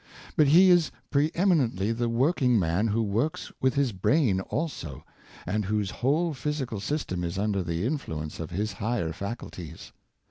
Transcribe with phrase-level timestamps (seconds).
[0.35, 5.05] But he is pre eminently the working man who works with his brain also,
[5.45, 9.91] and whose whole physical system is under the influence of his higher faculties.